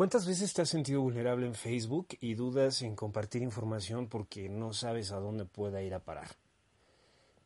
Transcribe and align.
¿Cuántas 0.00 0.26
veces 0.26 0.54
te 0.54 0.62
has 0.62 0.70
sentido 0.70 1.02
vulnerable 1.02 1.44
en 1.44 1.54
Facebook 1.54 2.16
y 2.22 2.32
dudas 2.32 2.80
en 2.80 2.96
compartir 2.96 3.42
información 3.42 4.06
porque 4.06 4.48
no 4.48 4.72
sabes 4.72 5.12
a 5.12 5.20
dónde 5.20 5.44
pueda 5.44 5.82
ir 5.82 5.92
a 5.92 5.98
parar? 5.98 6.28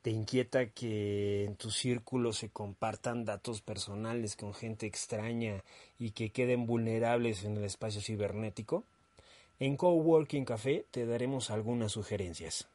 ¿Te 0.02 0.12
inquieta 0.12 0.66
que 0.66 1.46
en 1.46 1.56
tu 1.56 1.72
círculo 1.72 2.32
se 2.32 2.50
compartan 2.50 3.24
datos 3.24 3.60
personales 3.60 4.36
con 4.36 4.54
gente 4.54 4.86
extraña 4.86 5.64
y 5.98 6.12
que 6.12 6.30
queden 6.30 6.64
vulnerables 6.64 7.42
en 7.42 7.56
el 7.56 7.64
espacio 7.64 8.00
cibernético? 8.00 8.84
En 9.58 9.76
Coworking 9.76 10.44
Café 10.44 10.86
te 10.92 11.06
daremos 11.06 11.50
algunas 11.50 11.90
sugerencias. 11.90 12.68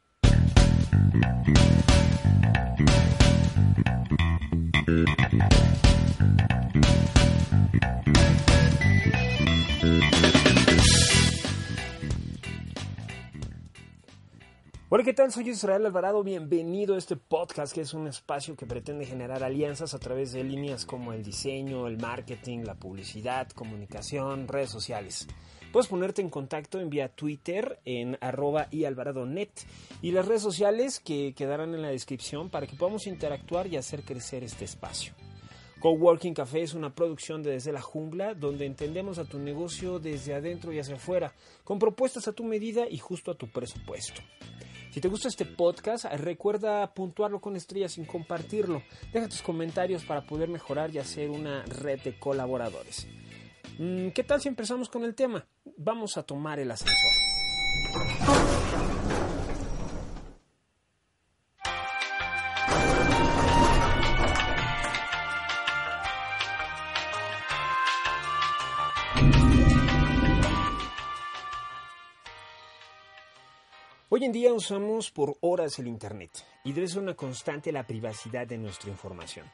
Hola, 14.92 15.04
¿qué 15.04 15.14
tal? 15.14 15.32
Soy 15.32 15.48
Israel 15.48 15.86
Alvarado. 15.86 16.24
Bienvenido 16.24 16.96
a 16.96 16.98
este 16.98 17.16
podcast 17.16 17.76
que 17.76 17.82
es 17.82 17.94
un 17.94 18.08
espacio 18.08 18.56
que 18.56 18.66
pretende 18.66 19.06
generar 19.06 19.44
alianzas 19.44 19.94
a 19.94 20.00
través 20.00 20.32
de 20.32 20.44
líneas 20.44 20.88
como 20.88 21.14
el 21.14 21.22
diseño, 21.22 21.86
el 21.86 22.00
marketing, 22.00 22.64
la 22.64 22.74
publicidad, 22.74 23.48
comunicación, 23.50 24.48
redes 24.48 24.72
sociales. 24.72 25.28
Puedes 25.72 25.88
ponerte 25.88 26.24
en 26.24 26.32
contacto 26.32 26.80
en 26.80 26.90
vía 26.90 27.08
Twitter 27.08 27.80
en 27.86 28.18
arroba 28.20 28.68
y 28.72 28.86
alvaradonet 28.86 29.52
y 30.02 30.10
las 30.10 30.28
redes 30.28 30.42
sociales 30.42 31.00
que 31.00 31.36
quedarán 31.36 31.76
en 31.76 31.84
la 31.84 31.90
descripción 31.90 32.50
para 32.50 32.66
que 32.66 32.76
podamos 32.76 33.06
interactuar 33.06 33.68
y 33.68 33.78
hacer 33.78 34.02
crecer 34.02 34.44
este 34.44 34.66
espacio. 34.66 35.14
Coworking 35.82 36.34
Café 36.34 36.64
es 36.64 36.74
una 36.74 36.96
producción 36.96 37.44
de 37.44 37.52
Desde 37.52 37.72
la 37.72 37.82
Jungla 37.82 38.34
donde 38.34 38.66
entendemos 38.66 39.20
a 39.20 39.26
tu 39.26 39.38
negocio 39.38 40.00
desde 40.00 40.34
adentro 40.34 40.74
y 40.74 40.80
hacia 40.80 40.96
afuera, 40.96 41.36
con 41.64 41.78
propuestas 41.78 42.28
a 42.28 42.34
tu 42.34 42.44
medida 42.44 42.90
y 42.90 42.98
justo 42.98 43.30
a 43.30 43.36
tu 43.36 43.48
presupuesto. 43.48 44.22
Si 44.92 45.02
te 45.02 45.08
gusta 45.08 45.28
este 45.28 45.46
podcast, 45.46 46.06
recuerda 46.06 46.94
puntuarlo 46.94 47.40
con 47.40 47.56
estrellas 47.56 47.94
sin 47.94 48.06
compartirlo. 48.06 48.82
Deja 49.14 49.30
tus 49.30 49.42
comentarios 49.42 50.04
para 50.04 50.26
poder 50.26 50.50
mejorar 50.50 50.90
y 50.94 50.98
hacer 50.98 51.30
una 51.30 51.64
red 51.66 52.02
de 52.02 52.18
colaboradores. 52.18 53.08
Mm, 53.78 54.10
¿Qué 54.10 54.24
tal 54.24 54.42
si 54.42 54.48
empezamos 54.48 54.90
con 54.90 55.06
el 55.06 55.14
tema? 55.14 55.46
Vamos 55.78 56.18
a 56.18 56.24
tomar 56.24 56.60
el 56.60 56.72
ascensor. 56.72 58.59
Hoy 74.20 74.26
en 74.26 74.34
día 74.34 74.52
usamos 74.52 75.12
por 75.12 75.38
horas 75.40 75.80
el 75.80 75.88
Internet 75.88 76.44
y 76.66 76.74
debe 76.74 76.90
ser 76.90 77.02
una 77.02 77.14
constante 77.14 77.72
la 77.72 77.88
privacidad 77.88 78.46
de 78.46 78.58
nuestra 78.58 78.90
información. 78.90 79.50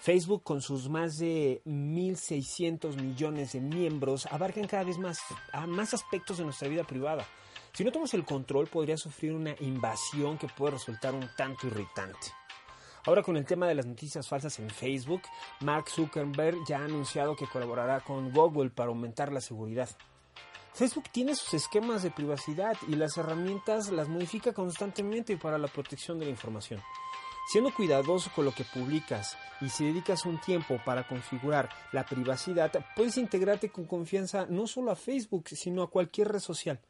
Facebook, 0.00 0.42
con 0.42 0.60
sus 0.60 0.88
más 0.88 1.16
de 1.18 1.62
1.600 1.64 3.00
millones 3.00 3.52
de 3.52 3.60
miembros, 3.60 4.26
abarcan 4.32 4.66
cada 4.66 4.82
vez 4.82 4.98
más, 4.98 5.20
más 5.68 5.94
aspectos 5.94 6.38
de 6.38 6.44
nuestra 6.44 6.66
vida 6.66 6.82
privada. 6.82 7.24
Si 7.72 7.84
no 7.84 7.92
tomamos 7.92 8.14
el 8.14 8.24
control, 8.24 8.66
podría 8.66 8.96
sufrir 8.96 9.32
una 9.32 9.54
invasión 9.60 10.38
que 10.38 10.48
puede 10.48 10.72
resultar 10.72 11.14
un 11.14 11.28
tanto 11.36 11.68
irritante. 11.68 12.32
Ahora 13.06 13.22
con 13.22 13.36
el 13.36 13.46
tema 13.46 13.68
de 13.68 13.76
las 13.76 13.86
noticias 13.86 14.26
falsas 14.26 14.58
en 14.58 14.70
Facebook, 14.70 15.22
Mark 15.60 15.88
Zuckerberg 15.88 16.56
ya 16.66 16.80
ha 16.80 16.84
anunciado 16.84 17.36
que 17.36 17.46
colaborará 17.46 18.00
con 18.00 18.32
Google 18.32 18.70
para 18.70 18.88
aumentar 18.88 19.30
la 19.30 19.40
seguridad. 19.40 19.88
Facebook 20.74 21.04
tiene 21.12 21.36
sus 21.36 21.54
esquemas 21.54 22.02
de 22.02 22.10
privacidad 22.10 22.76
y 22.88 22.96
las 22.96 23.16
herramientas 23.16 23.92
las 23.92 24.08
modifica 24.08 24.52
constantemente 24.52 25.36
para 25.36 25.56
la 25.56 25.68
protección 25.68 26.18
de 26.18 26.24
la 26.24 26.32
información. 26.32 26.82
Siendo 27.46 27.72
cuidadoso 27.72 28.32
con 28.34 28.44
lo 28.44 28.52
que 28.52 28.64
publicas 28.64 29.36
y 29.60 29.68
si 29.68 29.84
dedicas 29.84 30.26
un 30.26 30.40
tiempo 30.40 30.80
para 30.84 31.06
configurar 31.06 31.68
la 31.92 32.04
privacidad, 32.04 32.72
puedes 32.96 33.18
integrarte 33.18 33.70
con 33.70 33.84
confianza 33.84 34.46
no 34.46 34.66
solo 34.66 34.90
a 34.90 34.96
Facebook, 34.96 35.44
sino 35.50 35.82
a 35.84 35.90
cualquier 35.90 36.32
red 36.32 36.40
social. 36.40 36.80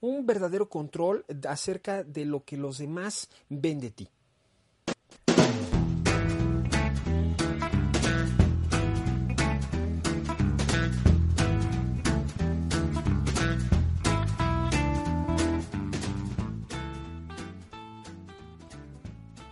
Un 0.00 0.24
verdadero 0.24 0.68
control 0.68 1.24
acerca 1.48 2.04
de 2.04 2.26
lo 2.26 2.44
que 2.44 2.56
los 2.56 2.78
demás 2.78 3.28
ven 3.48 3.80
de 3.80 3.90
ti. 3.90 4.08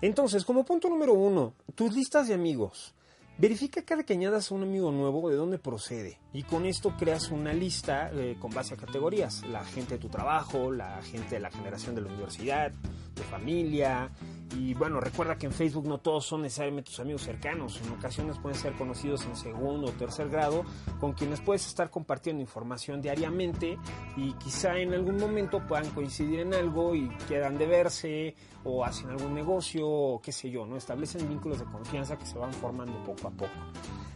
Entonces, 0.04 0.44
como 0.44 0.66
punto 0.66 0.91
número 0.91 1.15
uno, 1.15 1.54
tus 1.75 1.94
listas 1.94 2.28
de 2.28 2.34
amigos. 2.34 2.92
Verifica 3.38 3.82
cada 3.87 4.03
que 4.03 4.12
añadas 4.12 4.50
a 4.50 4.54
un 4.54 4.62
amigo 4.62 4.92
nuevo 4.92 5.31
de 5.31 5.37
dónde 5.37 5.59
procede 5.59 6.20
y 6.34 6.42
con 6.42 6.66
esto 6.66 6.94
creas 6.98 7.31
una 7.31 7.54
lista 7.54 8.10
eh, 8.12 8.37
con 8.38 8.53
base 8.53 8.75
a 8.75 8.76
categorías. 8.76 9.42
La 9.48 9.65
gente 9.65 9.94
de 9.94 10.00
tu 10.00 10.10
trabajo, 10.10 10.70
la 10.70 11.00
gente 11.00 11.37
de 11.37 11.41
la 11.41 11.50
generación 11.50 11.94
de 11.94 12.03
la 12.03 12.09
universidad, 12.09 12.70
tu 13.15 13.23
familia. 13.23 14.11
Y 14.57 14.75
bueno, 14.75 15.01
recuerda 15.01 15.37
que 15.37 15.47
en 15.47 15.53
Facebook 15.53 15.87
no 15.87 15.99
todos 15.99 16.27
son 16.27 16.43
necesariamente 16.43 16.91
tus 16.91 17.01
amigos 17.01 17.23
cercanos. 17.23 17.81
En 17.83 17.93
ocasiones 17.93 18.39
pueden 18.39 18.59
ser 18.59 18.75
conocidos 18.75 19.25
en 19.25 19.37
segundo 19.37 19.89
o 19.89 19.93
tercer 19.93 20.29
grado 20.29 20.65
con 21.01 21.13
quienes 21.13 21.41
puedes 21.41 21.67
estar 21.67 21.91
compartiendo 21.91 22.41
información 22.41 23.01
diariamente 23.01 23.79
y 24.17 24.33
quizá 24.35 24.79
en 24.79 24.93
algún 24.93 25.17
momento 25.17 25.67
puedan 25.67 25.91
coincidir 25.91 26.41
en 26.41 26.55
algo 26.55 26.95
y 26.95 27.09
quieran 27.27 27.59
de 27.59 27.67
verse 27.67 28.37
o 28.65 28.85
hacen 28.85 29.11
algún 29.11 29.35
negocio 29.35 29.89
o 29.89 30.21
qué 30.21 30.33
sé 30.33 30.51
yo, 30.51 30.67
¿no? 30.67 30.77
Establecen 30.77 31.29
vínculos 31.29 31.59
de 31.59 31.65
confianza 31.67 32.19
que 32.19 32.27
se 32.27 32.39
van 32.39 32.53
formando 32.53 33.03
poco 33.05 33.29
a 33.29 33.31
poco. 33.31 33.53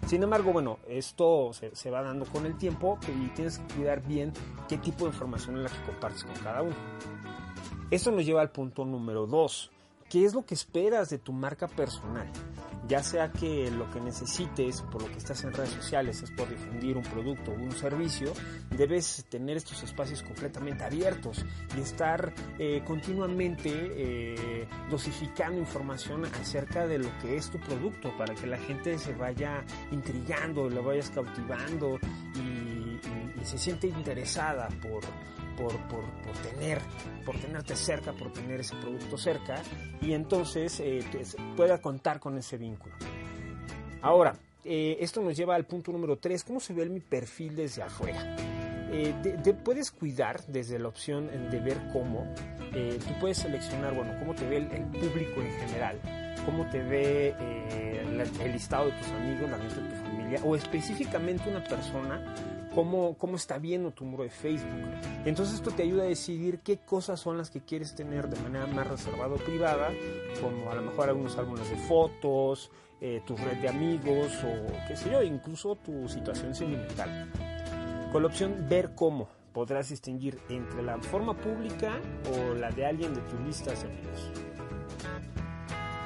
Sin 0.06 0.22
embargo, 0.22 0.52
bueno, 0.52 0.78
esto 0.88 1.52
se, 1.52 1.74
se, 1.76 1.90
va 1.90 2.02
dando 2.02 2.24
con 2.24 2.46
el 2.46 2.56
tiempo 2.56 2.98
y 3.08 3.28
tienes 3.28 3.58
que 3.58 3.74
cuidar 3.74 4.02
bien 4.06 4.32
qué 4.66 4.78
tipo 4.78 5.04
de 5.04 5.10
información 5.10 5.58
es 5.58 5.64
la 5.64 5.68
que 5.68 5.84
compartes 5.84 6.24
con 6.24 6.34
cada 6.36 6.62
uno. 6.62 6.74
Esto 7.90 8.10
nos 8.10 8.26
lleva 8.26 8.42
al 8.42 8.50
punto 8.50 8.84
número 8.84 9.26
2. 9.26 9.70
¿Qué 10.10 10.26
es 10.26 10.34
lo 10.34 10.44
que 10.44 10.52
esperas 10.52 11.08
de 11.08 11.16
tu 11.16 11.32
marca 11.32 11.66
personal? 11.66 12.30
Ya 12.86 13.02
sea 13.02 13.32
que 13.32 13.70
lo 13.70 13.90
que 13.90 13.98
necesites 13.98 14.82
por 14.82 15.00
lo 15.02 15.08
que 15.08 15.16
estás 15.16 15.42
en 15.44 15.54
redes 15.54 15.70
sociales 15.70 16.22
es 16.22 16.30
por 16.30 16.50
difundir 16.50 16.98
un 16.98 17.02
producto 17.02 17.50
o 17.50 17.54
un 17.54 17.72
servicio, 17.72 18.34
debes 18.76 19.24
tener 19.30 19.56
estos 19.56 19.82
espacios 19.82 20.22
completamente 20.22 20.84
abiertos 20.84 21.46
y 21.76 21.80
estar 21.80 22.34
eh, 22.58 22.82
continuamente 22.86 23.70
eh, 23.72 24.68
dosificando 24.90 25.58
información 25.58 26.26
acerca 26.26 26.86
de 26.86 26.98
lo 26.98 27.18
que 27.20 27.36
es 27.36 27.50
tu 27.50 27.58
producto 27.58 28.14
para 28.18 28.34
que 28.34 28.46
la 28.46 28.58
gente 28.58 28.98
se 28.98 29.14
vaya 29.14 29.64
intrigando, 29.90 30.68
lo 30.68 30.82
vayas 30.82 31.10
cautivando 31.10 31.98
y, 32.34 33.40
y 33.40 33.44
se 33.44 33.56
siente 33.56 33.88
interesada 33.88 34.68
por, 34.82 35.02
por, 35.58 35.76
por, 35.88 36.04
por, 36.22 36.36
tener, 36.38 36.78
por 37.26 37.36
tenerte 37.38 37.74
cerca, 37.74 38.12
por 38.12 38.32
tener 38.32 38.60
ese 38.60 38.76
producto 38.76 39.18
cerca 39.18 39.60
y 40.00 40.12
entonces 40.12 40.80
eh, 40.80 41.00
pueda 41.56 41.78
contar 41.78 42.20
con 42.20 42.38
ese 42.38 42.56
vínculo. 42.56 42.94
Ahora, 44.00 44.34
eh, 44.64 44.98
esto 45.00 45.20
nos 45.22 45.36
lleva 45.36 45.54
al 45.54 45.64
punto 45.64 45.92
número 45.92 46.18
3, 46.18 46.44
¿cómo 46.44 46.60
se 46.60 46.72
ve 46.72 46.88
mi 46.88 47.00
perfil 47.00 47.56
desde 47.56 47.82
afuera? 47.82 48.36
Eh, 48.90 49.14
de, 49.22 49.36
de, 49.38 49.54
puedes 49.54 49.90
cuidar 49.90 50.44
desde 50.46 50.78
la 50.78 50.88
opción 50.88 51.28
de 51.50 51.60
ver 51.60 51.78
cómo, 51.92 52.26
eh, 52.74 52.98
tú 53.06 53.14
puedes 53.20 53.38
seleccionar, 53.38 53.94
bueno, 53.94 54.14
cómo 54.18 54.34
te 54.34 54.46
ve 54.46 54.58
el, 54.58 54.70
el 54.70 54.84
público 54.84 55.40
en 55.40 55.50
general, 55.52 56.00
cómo 56.44 56.68
te 56.70 56.82
ve 56.82 57.34
el, 58.00 58.20
el, 58.40 58.52
listado 58.52 58.86
de 58.86 58.92
tus 58.92 59.08
amigos, 59.08 59.50
la 59.50 59.58
lista 59.58 59.80
de 59.80 59.88
tu 59.88 59.96
familia, 59.96 60.40
o 60.44 60.56
específicamente 60.56 61.50
una 61.50 61.62
persona 61.64 62.34
cómo, 62.74 63.16
cómo 63.18 63.36
está 63.36 63.58
viendo 63.58 63.90
tu 63.90 64.04
muro 64.04 64.24
de 64.24 64.30
Facebook. 64.30 64.90
Entonces 65.24 65.56
esto 65.56 65.70
te 65.70 65.82
ayuda 65.82 66.04
a 66.04 66.06
decidir 66.06 66.60
qué 66.60 66.78
cosas 66.78 67.20
son 67.20 67.38
las 67.38 67.50
que 67.50 67.60
quieres 67.60 67.94
tener 67.94 68.28
de 68.28 68.40
manera 68.40 68.66
más 68.66 68.86
reservada 68.86 69.34
o 69.34 69.38
privada, 69.38 69.90
como 70.40 70.70
a 70.70 70.74
lo 70.74 70.82
mejor 70.82 71.08
algunos 71.08 71.36
álbumes 71.36 71.68
de 71.70 71.76
fotos, 71.76 72.70
eh, 73.00 73.22
tu 73.26 73.36
red 73.36 73.58
de 73.58 73.68
amigos 73.68 74.32
o 74.44 74.86
qué 74.88 74.96
sé 74.96 75.10
yo, 75.10 75.22
incluso 75.22 75.76
tu 75.76 76.08
situación 76.08 76.54
sentimental. 76.54 77.30
Con 78.12 78.22
la 78.22 78.28
opción 78.28 78.66
ver 78.68 78.94
cómo 78.94 79.28
podrás 79.52 79.88
distinguir 79.88 80.38
entre 80.48 80.82
la 80.82 80.98
forma 80.98 81.34
pública 81.34 82.00
o 82.32 82.54
la 82.54 82.70
de 82.70 82.86
alguien 82.86 83.14
de 83.14 83.20
tus 83.22 83.40
listas 83.40 83.82
de 83.82 83.88
amigos. 83.88 84.30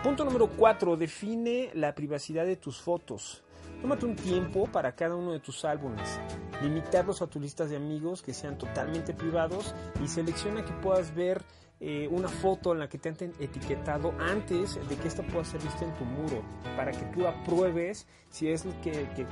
Punto 0.02 0.24
número 0.24 0.48
4. 0.48 0.96
Define 0.96 1.70
la 1.74 1.94
privacidad 1.94 2.44
de 2.44 2.56
tus 2.56 2.80
fotos. 2.80 3.44
Tómate 3.82 4.06
un 4.06 4.14
tiempo 4.14 4.68
para 4.70 4.94
cada 4.94 5.16
uno 5.16 5.32
de 5.32 5.40
tus 5.40 5.64
álbumes. 5.64 6.20
Limitarlos 6.62 7.20
a 7.20 7.26
tus 7.26 7.42
listas 7.42 7.68
de 7.68 7.74
amigos 7.74 8.22
que 8.22 8.32
sean 8.32 8.56
totalmente 8.56 9.12
privados 9.12 9.74
y 10.00 10.06
selecciona 10.06 10.64
que 10.64 10.72
puedas 10.74 11.12
ver 11.16 11.42
eh, 11.84 12.06
una 12.08 12.28
foto 12.28 12.72
en 12.72 12.78
la 12.78 12.88
que 12.88 12.96
te 12.96 13.08
han 13.08 13.16
etiquetado 13.40 14.14
antes 14.20 14.78
de 14.88 14.94
que 14.94 15.08
esta 15.08 15.24
pueda 15.24 15.44
ser 15.44 15.60
vista 15.60 15.84
en 15.84 15.92
tu 15.94 16.04
muro, 16.04 16.40
para 16.76 16.92
que 16.92 17.04
tú 17.06 17.26
apruebes 17.26 18.06
si 18.30 18.48
es 18.48 18.64
que, 18.84 18.92
que, 19.16 19.26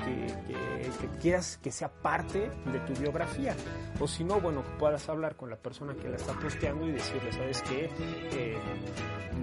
quieras 1.22 1.58
que 1.62 1.70
sea 1.70 1.88
parte 1.88 2.50
de 2.72 2.80
tu 2.80 3.00
biografía. 3.00 3.54
O 4.00 4.08
si 4.08 4.24
no, 4.24 4.40
bueno, 4.40 4.64
que 4.64 4.70
puedas 4.80 5.08
hablar 5.08 5.36
con 5.36 5.48
la 5.48 5.54
persona 5.54 5.94
que 5.94 6.08
la 6.08 6.16
está 6.16 6.32
posteando 6.32 6.88
y 6.88 6.90
decirle, 6.90 7.32
¿sabes 7.32 7.62
qué? 7.62 7.88
Eh, 8.32 8.58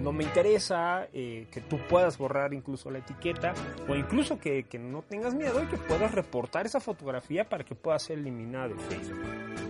no 0.02 0.12
me 0.12 0.24
interesa 0.24 1.08
eh, 1.14 1.48
que 1.50 1.62
tú 1.62 1.78
puedas 1.88 2.18
borrar 2.18 2.52
incluso 2.52 2.90
la 2.90 2.98
etiqueta 2.98 3.54
o 3.88 3.94
incluso 3.94 4.38
que, 4.38 4.64
que 4.64 4.78
no 4.78 5.00
tengas 5.00 5.34
miedo 5.34 5.62
y 5.62 5.66
que 5.66 5.78
puedas 5.78 6.12
reportar 6.12 6.66
esa 6.66 6.78
fotografía 6.78 7.48
para 7.48 7.64
que 7.64 7.74
pueda 7.74 7.98
ser 7.98 8.18
eliminada 8.18 8.68
de 8.68 8.74
Facebook. 8.76 9.67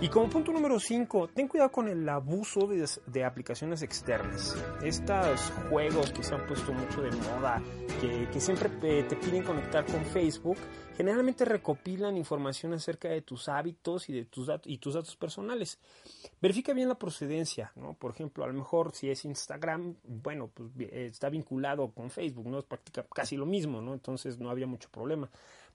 Y 0.00 0.08
como 0.10 0.30
punto 0.30 0.52
número 0.52 0.78
5, 0.78 1.30
ten 1.34 1.48
cuidado 1.48 1.72
con 1.72 1.88
el 1.88 2.08
abuso 2.08 2.68
de, 2.68 3.24
aplicaciones 3.24 3.82
externas. 3.82 4.54
Estos 4.80 5.52
juegos 5.68 6.12
que 6.12 6.22
se 6.22 6.36
han 6.36 6.46
puesto 6.46 6.72
mucho 6.72 7.02
de 7.02 7.10
moda, 7.10 7.60
que, 8.00 8.40
siempre 8.40 8.68
te 9.02 9.16
piden 9.16 9.42
conectar 9.42 9.84
con 9.86 10.04
Facebook, 10.04 10.56
generalmente 10.96 11.44
recopilan 11.44 12.16
información 12.16 12.74
acerca 12.74 13.08
de 13.08 13.22
tus 13.22 13.48
hábitos 13.48 14.08
y 14.08 14.12
de 14.12 14.24
tus, 14.26 14.48
y 14.66 14.78
tus 14.78 14.94
datos 14.94 15.16
personales. 15.16 15.80
Verifica 16.40 16.72
bien 16.72 16.88
la 16.88 16.96
procedencia, 16.96 17.72
¿no? 17.74 17.94
Por 17.94 18.12
ejemplo, 18.12 18.44
a 18.44 18.46
lo 18.46 18.54
mejor 18.54 18.94
si 18.94 19.10
es 19.10 19.24
Instagram, 19.24 19.96
bueno, 20.04 20.48
pues 20.54 20.70
está 20.92 21.28
vinculado 21.28 21.90
con 21.90 22.08
Facebook, 22.10 22.46
¿no? 22.46 22.60
Es 22.60 22.64
práctica, 22.64 23.04
casi 23.12 23.36
lo 23.36 23.46
mismo, 23.46 23.80
¿no? 23.80 23.94
Entonces 23.94 24.38
no 24.38 24.48
había 24.48 24.68
mucho 24.68 24.88
problema. 24.90 25.28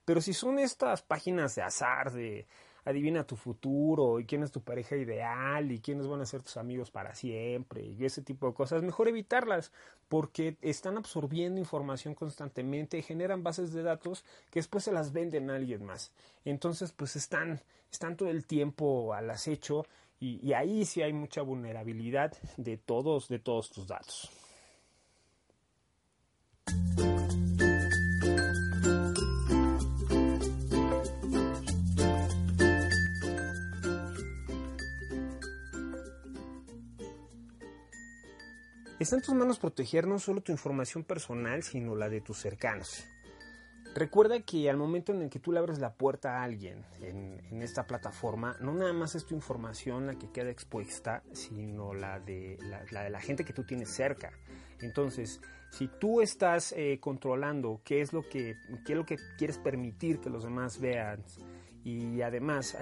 Pero 0.06 0.22
si 0.22 0.32
son 0.32 0.58
estas 0.58 1.02
páginas 1.02 1.54
de 1.56 1.62
azar, 1.62 2.10
de 2.10 2.46
adivina 2.84 3.26
tu 3.26 3.36
futuro 3.36 4.20
y 4.20 4.26
quién 4.26 4.42
es 4.42 4.52
tu 4.52 4.60
pareja 4.60 4.96
ideal 4.96 5.72
y 5.72 5.80
quiénes 5.80 6.06
van 6.06 6.20
a 6.20 6.26
ser 6.26 6.42
tus 6.42 6.56
amigos 6.56 6.90
para 6.90 7.14
siempre 7.14 7.82
y 7.84 8.04
ese 8.04 8.22
tipo 8.22 8.46
de 8.46 8.54
cosas, 8.54 8.82
mejor 8.82 9.08
evitarlas 9.08 9.72
porque 10.08 10.56
están 10.60 10.96
absorbiendo 10.96 11.58
información 11.60 12.14
constantemente, 12.14 13.02
generan 13.02 13.42
bases 13.42 13.72
de 13.72 13.82
datos 13.82 14.24
que 14.50 14.60
después 14.60 14.84
se 14.84 14.92
las 14.92 15.12
venden 15.12 15.50
a 15.50 15.56
alguien 15.56 15.84
más. 15.84 16.12
Entonces, 16.44 16.92
pues 16.92 17.16
están, 17.16 17.60
están 17.90 18.16
todo 18.16 18.28
el 18.28 18.46
tiempo 18.46 19.14
al 19.14 19.30
acecho 19.30 19.86
y, 20.20 20.52
ahí 20.52 20.84
sí 20.84 21.02
hay 21.02 21.12
mucha 21.12 21.42
vulnerabilidad 21.42 22.32
de 22.56 22.78
todos, 22.78 23.28
de 23.28 23.38
todos 23.38 23.70
tus 23.70 23.86
datos. 23.86 24.30
Está 39.04 39.16
en 39.16 39.22
tus 39.22 39.34
manos 39.34 39.58
proteger 39.58 40.06
no 40.06 40.18
solo 40.18 40.40
tu 40.40 40.50
información 40.50 41.04
personal, 41.04 41.62
sino 41.62 41.94
la 41.94 42.08
de 42.08 42.22
tus 42.22 42.38
cercanos. 42.38 43.04
Recuerda 43.94 44.40
que 44.40 44.70
al 44.70 44.78
momento 44.78 45.12
en 45.12 45.20
el 45.20 45.28
que 45.28 45.38
tú 45.38 45.52
le 45.52 45.58
abres 45.58 45.78
la 45.78 45.92
puerta 45.92 46.38
a 46.38 46.42
alguien 46.42 46.86
en, 47.02 47.60
esta 47.60 47.86
plataforma, 47.86 48.56
no 48.60 48.72
nada 48.72 48.94
más 48.94 49.14
es 49.14 49.26
tu 49.26 49.34
información 49.34 50.06
la 50.06 50.14
que 50.14 50.30
queda 50.30 50.48
expuesta, 50.48 51.22
sino 51.32 51.92
la 51.92 52.18
de 52.18 52.56
la, 52.90 53.20
gente 53.20 53.44
que 53.44 53.52
tú 53.52 53.64
tienes 53.64 53.90
cerca. 53.90 54.32
Entonces, 54.80 55.38
si 55.70 55.86
tú 55.86 56.22
estás 56.22 56.72
eh, 56.72 56.98
controlando 56.98 57.82
qué 57.84 58.00
es, 58.00 58.14
lo 58.14 58.22
que, 58.22 58.56
qué 58.86 58.94
es 58.94 58.96
lo 58.96 59.04
que 59.04 59.18
quieres 59.36 59.58
permitir 59.58 60.18
que 60.18 60.30
los 60.30 60.44
demás 60.44 60.80
vean, 60.80 61.22
y 61.84 62.22
además 62.22 62.76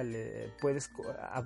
puedes 0.61 0.93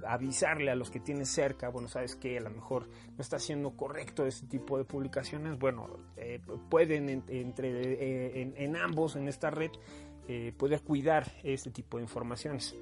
avisarle 0.07 0.71
a 0.71 0.75
los 0.75 0.91
que 0.91 1.01
tienes 1.01 1.31
cerca, 1.31 1.71
bueno, 1.71 1.89
sabes 1.89 2.15
que 2.15 2.37
a 2.37 2.41
lo 2.43 2.51
mejor 2.51 2.87
no 2.87 3.21
está 3.23 3.39
siendo 3.39 3.71
correcto 3.71 4.27
ese 4.27 4.47
tipo 4.47 4.77
de 4.77 4.85
publicaciones, 4.85 5.59
bueno, 5.59 5.89
eh, 6.19 6.41
pueden 6.69 7.25
entre, 7.29 7.71
eh, 7.71 8.55
en, 8.57 8.77
ambos, 8.77 9.17
en 9.17 9.27
esta 9.27 9.51
red, 9.51 9.71
eh, 10.29 10.53
poder 10.57 10.83
cuidar 10.83 11.33
este 11.43 11.71
tipo 11.71 11.97
de 11.97 12.03
informaciones. 12.03 12.77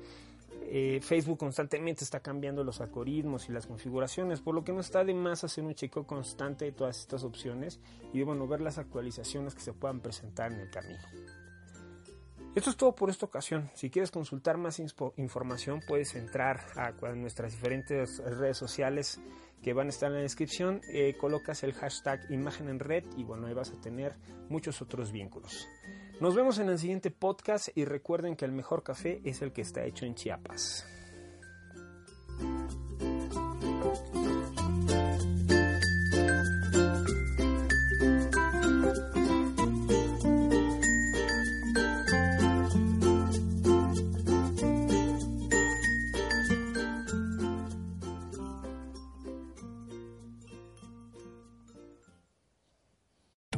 Facebook 1.03 1.38
constantemente 1.38 2.05
está 2.05 2.20
cambiando 2.20 2.65
los 2.65 2.81
algoritmos 2.81 3.49
y 3.49 3.53
las 3.53 3.67
configuraciones, 3.67 4.41
por 4.41 4.55
lo 4.55 4.65
que 4.65 4.73
no 4.73 4.81
está 4.81 5.05
de 5.05 5.12
más 5.12 5.44
hacer 5.44 5.62
un 5.62 5.75
chequeo 5.75 6.05
constante 6.06 6.65
de 6.65 6.73
todas 6.73 6.99
estas 6.99 7.23
opciones 7.23 7.81
y 8.12 8.23
bueno, 8.23 8.49
ver 8.49 8.61
las 8.61 8.79
actualizaciones 8.79 9.55
que 9.55 9.61
se 9.61 9.73
puedan 9.73 10.00
presentar 10.00 10.53
en 10.53 10.61
el 10.61 10.70
camino. 10.70 11.44
Esto 12.55 12.71
es 12.71 12.77
todo 12.77 12.95
por 12.95 13.11
esta 13.11 13.27
ocasión. 13.27 13.69
Si 13.75 13.91
quieres 13.91 14.12
consultar 14.12 14.59
más 14.59 14.81
información, 15.17 15.81
puedes 15.89 16.15
entrar 16.15 16.61
a 16.77 16.93
nuestras 17.15 17.51
diferentes 17.51 18.19
redes 18.19 18.56
sociales 18.56 19.21
que 19.61 19.73
van 19.73 19.89
a 19.89 19.91
estar 19.91 20.09
en 20.11 20.17
la 20.17 20.23
descripción. 20.23 20.81
Eh, 20.93 21.17
colocas 21.19 21.65
el 21.65 21.73
hashtag 21.73 22.21
imagen 22.31 22.69
en 22.69 22.79
red 22.79 23.03
y 23.17 23.25
bueno, 23.25 23.49
ahí 23.49 23.55
vas 23.55 23.73
a 23.73 23.81
tener 23.81 24.15
muchos 24.49 24.81
otros 24.83 25.11
vínculos. 25.11 25.67
Nos 26.21 26.37
vemos 26.37 26.61
en 26.61 26.69
el 26.69 26.79
siguiente 26.79 27.11
podcast 27.11 27.71
y 27.75 27.87
recuerden 27.87 28.37
que 28.37 28.45
el 28.45 28.53
mejor 28.53 28.85
café 28.85 29.21
es 29.25 29.43
el 29.43 29.53
que 29.53 29.62
está 29.62 29.85
hecho 29.85 30.06
en 30.06 30.15
Chiapas. 30.15 30.87